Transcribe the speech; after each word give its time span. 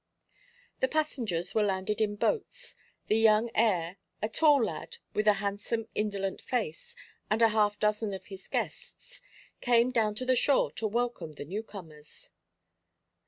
The 0.79 0.87
passengers 0.87 1.53
were 1.53 1.61
landed 1.61 2.01
in 2.01 2.15
boats. 2.15 2.75
The 3.05 3.19
young 3.19 3.51
heir, 3.53 3.97
a 4.19 4.29
tall 4.29 4.63
lad 4.65 4.97
with 5.13 5.27
a 5.27 5.33
handsome 5.33 5.89
indolent 5.93 6.41
face, 6.41 6.95
and 7.29 7.39
a 7.43 7.49
half 7.49 7.77
dozen 7.79 8.11
of 8.15 8.25
his 8.25 8.47
guests, 8.47 9.21
came 9.59 9.91
down 9.91 10.15
to 10.15 10.25
the 10.25 10.35
shore 10.35 10.71
to 10.71 10.87
welcome 10.87 11.33
the 11.33 11.45
newcomers. 11.45 12.31